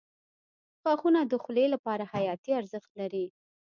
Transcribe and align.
•غاښونه 0.83 1.19
د 1.25 1.33
خولې 1.43 1.65
لپاره 1.73 2.03
حیاتي 2.13 2.51
ارزښت 2.61 2.89
لري. 2.99 3.25